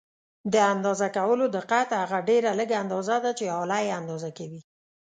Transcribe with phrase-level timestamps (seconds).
[0.53, 4.61] د اندازه کولو دقت هغه ډېره لږه اندازه ده چې آله یې اندازه کوي.